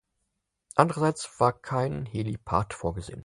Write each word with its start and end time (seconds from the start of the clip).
Andererseits 0.73 1.39
war 1.39 1.53
kein 1.53 2.07
Helipad 2.07 2.73
vorgesehen. 2.73 3.19